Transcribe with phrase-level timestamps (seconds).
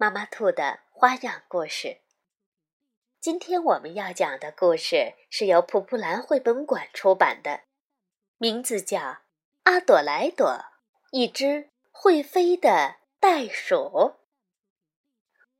[0.00, 2.02] 妈妈兔的花样故事。
[3.18, 7.62] 今天我们要讲的故事是由普普兰绘本馆出版的，
[8.36, 9.00] 名字叫
[9.64, 10.64] 《阿朵莱朵：
[11.10, 13.74] 一只会飞的袋鼠》。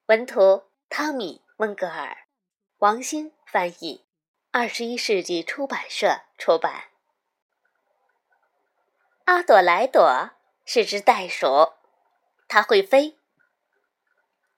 [0.06, 2.28] 文图：汤米·温格尔，
[2.76, 4.06] 王星翻译，
[4.52, 6.84] 二十一世纪出版社出版。
[9.24, 10.30] 阿朵莱朵
[10.64, 11.72] 是只袋鼠，
[12.46, 13.17] 它会飞。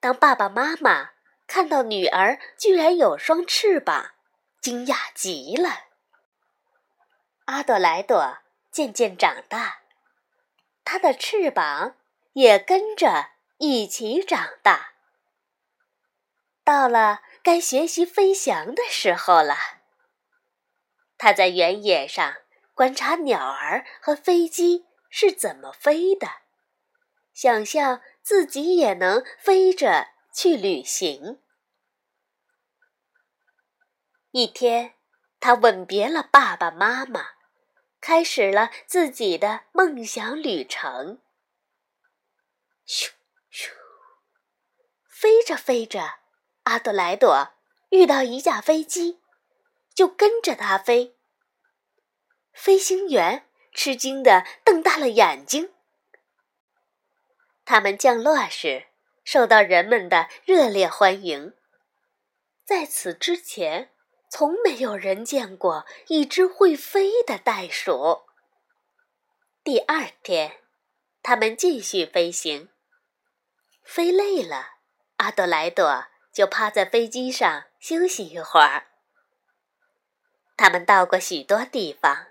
[0.01, 1.11] 当爸爸妈妈
[1.47, 4.13] 看到女儿居然有双翅膀，
[4.63, 5.89] 惊讶极了。
[7.45, 8.39] 阿朵莱朵
[8.71, 9.83] 渐渐长大，
[10.85, 11.97] 她的翅膀
[12.33, 14.93] 也跟着一起长大。
[16.65, 19.57] 到了该学习飞翔的时候了。
[21.19, 22.37] 她在原野上
[22.75, 26.29] 观察鸟儿和飞机是怎么飞的，
[27.35, 28.01] 想象。
[28.31, 31.41] 自己也能飞着去旅行。
[34.31, 34.95] 一天，
[35.41, 37.31] 他吻别了爸爸妈妈，
[38.01, 41.21] 开始了自己的梦想旅程。
[42.87, 43.11] 咻
[43.51, 43.73] 咻，
[45.09, 46.21] 飞着飞着，
[46.63, 47.49] 阿德莱朵
[47.89, 49.21] 遇到一架飞机，
[49.93, 51.17] 就跟着它飞。
[52.53, 55.75] 飞行员吃惊的瞪大了眼睛。
[57.71, 58.89] 他们降落时，
[59.23, 61.55] 受到人们的热烈欢迎。
[62.65, 63.93] 在此之前，
[64.29, 68.23] 从没有人见过一只会飞的袋鼠。
[69.63, 70.63] 第二天，
[71.23, 72.71] 他们继续飞行。
[73.85, 74.71] 飞累了，
[75.19, 78.89] 阿德莱朵就趴在飞机上休息一会儿。
[80.57, 82.27] 他们到过许多地方，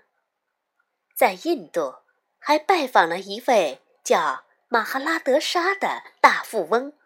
[1.16, 2.02] 在印度
[2.38, 4.44] 还拜访了一位叫……
[4.72, 6.96] 马哈拉德沙的大富翁。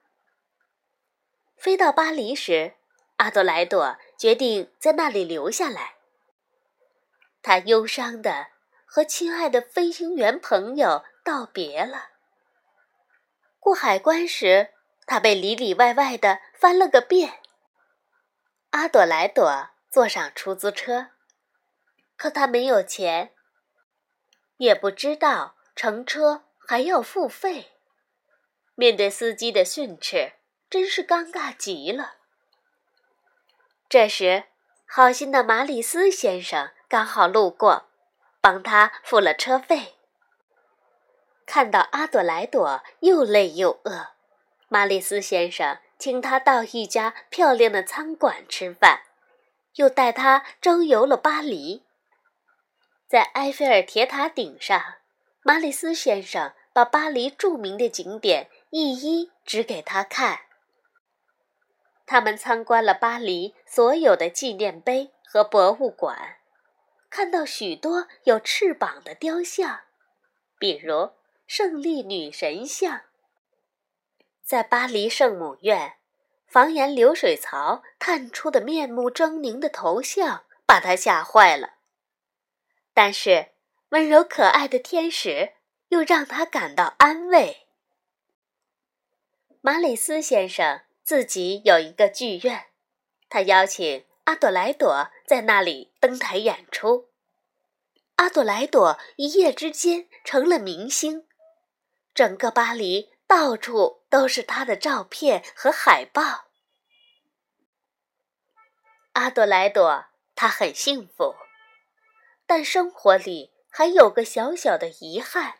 [1.57, 2.75] 飞到巴黎时，
[3.17, 5.95] 阿朵莱朵决定在那里留下来。
[7.41, 8.49] 他忧伤的
[8.85, 12.11] 和亲爱的飞行员朋友道别了。
[13.59, 14.75] 过海关时，
[15.07, 17.41] 他被里里外外的翻了个遍。
[18.73, 21.13] 阿朵莱朵坐上出租车，
[22.19, 23.33] 可他没有钱，
[24.59, 26.45] 也不知道乘车。
[26.67, 27.73] 还要付费，
[28.75, 30.33] 面对司机的训斥，
[30.71, 32.15] 真是尴尬极了。
[33.89, 34.45] 这时，
[34.87, 37.85] 好心的马里斯先生刚好路过，
[38.41, 39.95] 帮他付了车费。
[41.45, 44.15] 看到阿朵莱朵又累又饿，
[44.69, 49.03] 马里斯先生请他到一家漂亮的餐馆吃饭，
[49.75, 51.85] 又带他周游了巴黎。
[53.07, 54.95] 在埃菲尔铁塔顶上。
[55.47, 60.41] 马里斯先生把巴黎著名的景点一一指给他看。
[62.07, 66.39] 他们参观了巴黎所有的纪念碑和博物馆，
[67.11, 69.81] 看到许多有翅膀的雕像，
[70.59, 71.11] 比如
[71.47, 73.03] 胜利女神像。
[74.43, 75.97] 在巴黎圣母院，
[76.47, 81.75] 房檐流水槽探出的面目狰狞的头像把他吓坏了，
[82.95, 83.54] 但是。
[83.95, 85.53] 温柔可爱的天使
[85.91, 87.69] 又让他感到安慰。
[89.61, 92.67] 马里斯先生自己有一个剧院，
[93.29, 97.09] 他邀请阿朵莱朵在那里登台演出。
[98.17, 101.29] 阿朵莱朵一夜之间成了明星，
[102.13, 106.47] 整个巴黎到处都是他的照片和海报。
[109.13, 111.37] 阿朵莱朵，他很幸福，
[112.45, 113.54] 但生活里。
[113.77, 115.59] 还有个小小的遗憾，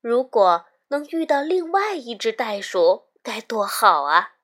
[0.00, 4.36] 如果能遇到另外一只袋鼠，该多好啊！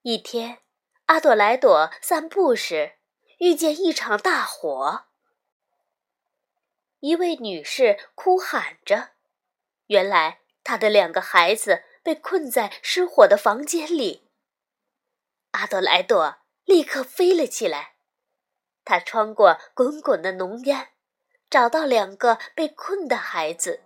[0.00, 0.62] 一天，
[1.04, 2.94] 阿朵莱朵散步时
[3.40, 5.04] 遇见一场大火，
[7.00, 9.10] 一位女士哭喊着，
[9.88, 14.30] 原来她的两个孩子被困在失火的房间里。
[15.50, 17.93] 阿朵莱朵立刻飞了起来。
[18.84, 20.88] 他穿过滚滚的浓烟，
[21.48, 23.82] 找到两个被困的孩子。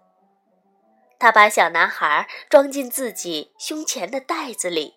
[1.19, 4.97] 他把小男孩装进自己胸前的袋子里，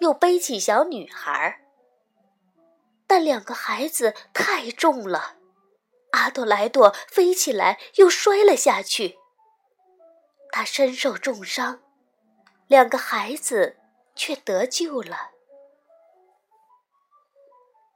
[0.00, 1.60] 又背起小女孩。
[3.06, 5.36] 但两个孩子太重了，
[6.12, 9.18] 阿朵莱朵飞起来又摔了下去。
[10.52, 11.80] 他身受重伤，
[12.66, 13.76] 两个孩子
[14.14, 15.30] 却得救了。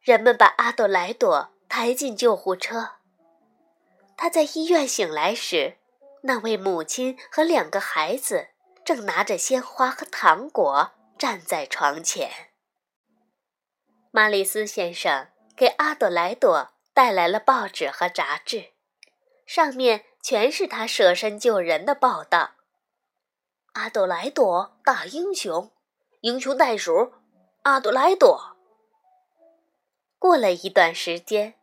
[0.05, 2.97] 人们把阿朵莱朵抬进救护车。
[4.19, 5.79] 他在医院醒来时，
[6.25, 8.49] 那位母亲和两个孩子
[8.85, 12.31] 正拿着鲜花和糖果站在床前。
[14.11, 18.73] 马里斯先生给阿朵莱朵带来了报纸和杂志，
[19.47, 22.51] 上面全是他舍身救人的报道。
[23.73, 25.73] 阿朵莱朵大英雄，
[26.21, 27.15] 英雄袋鼠，
[27.63, 28.54] 阿朵莱朵。
[30.19, 31.55] 过了一段时间，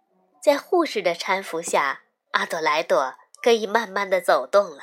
[0.41, 2.01] 在护士的搀扶下。
[2.31, 4.81] 阿朵莱朵可以慢慢的走动了。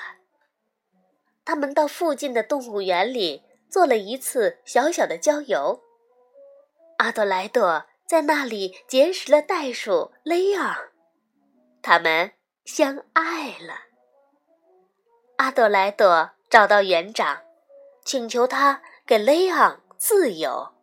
[1.46, 5.80] 他们到附近的动物园里做了一次小小的郊游。
[6.98, 10.76] 阿朵莱朵在那里结识了袋鼠雷昂，
[11.80, 12.32] 他们
[12.66, 13.84] 相爱了。
[15.36, 17.42] 阿朵莱朵找到园长，
[18.04, 20.74] 请求他给雷昂自由。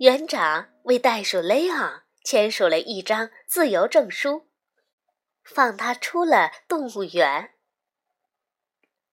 [0.00, 4.48] 园长为袋鼠雷昂签署了一张自由证书。
[5.44, 7.52] 放他出了动物园。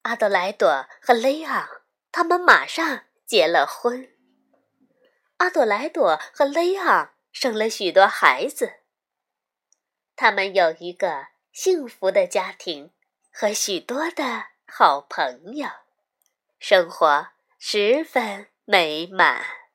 [0.04, 1.68] 阿德莱朵和雷昂，
[2.10, 4.10] 他们马上结了婚。
[5.38, 8.80] 阿朵莱朵和雷昂生了许多孩子。
[10.16, 12.94] 他们有一个幸福的家庭
[13.30, 15.68] 和许多的好朋友，
[16.60, 17.28] 生活
[17.60, 19.67] 十分美满。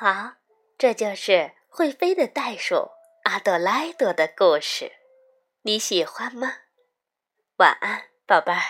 [0.00, 0.34] 好，
[0.78, 2.90] 这就是会飞的袋鼠。
[3.24, 4.92] 阿朵莱德的故事，
[5.62, 6.52] 你喜欢吗？
[7.56, 8.60] 晚安，宝贝儿。